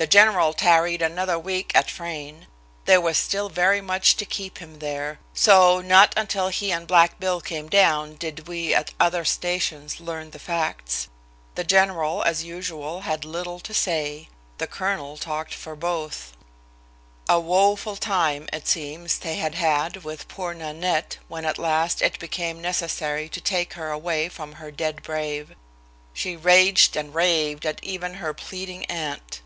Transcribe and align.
The 0.00 0.06
general 0.06 0.52
tarried 0.52 1.02
another 1.02 1.36
week 1.40 1.72
at 1.74 1.90
Frayne. 1.90 2.46
There 2.84 3.00
was 3.00 3.18
still 3.18 3.48
very 3.48 3.80
much 3.80 4.14
to 4.18 4.24
keep 4.24 4.58
him 4.58 4.78
there; 4.78 5.18
so, 5.34 5.80
not 5.80 6.14
until 6.16 6.50
he 6.50 6.70
and 6.70 6.86
"Black 6.86 7.18
Bill" 7.18 7.40
came 7.40 7.68
down 7.68 8.14
did 8.14 8.46
we 8.46 8.72
at 8.72 8.92
other 9.00 9.24
stations 9.24 9.98
learn 9.98 10.30
the 10.30 10.38
facts. 10.38 11.08
The 11.56 11.64
general, 11.64 12.22
as 12.22 12.44
usual, 12.44 13.00
had 13.00 13.24
little 13.24 13.58
to 13.58 13.74
say. 13.74 14.28
The 14.58 14.68
colonel 14.68 15.16
talked 15.16 15.52
for 15.52 15.74
both. 15.74 16.32
A 17.28 17.40
woful 17.40 17.96
time, 17.96 18.48
it 18.52 18.68
seems, 18.68 19.18
they 19.18 19.34
had 19.34 19.56
had 19.56 20.04
with 20.04 20.28
poor 20.28 20.54
Nanette 20.54 21.18
when 21.26 21.44
at 21.44 21.58
last 21.58 22.02
it 22.02 22.20
became 22.20 22.62
necessary 22.62 23.28
to 23.30 23.40
take 23.40 23.72
her 23.72 23.90
away 23.90 24.28
from 24.28 24.52
her 24.62 24.70
dead 24.70 25.02
brave. 25.02 25.56
She 26.12 26.36
raged 26.36 26.94
and 26.94 27.12
raved 27.12 27.66
at 27.66 27.82
even 27.82 28.14
her 28.22 28.32
pleading 28.32 28.84
aunt. 28.84 29.40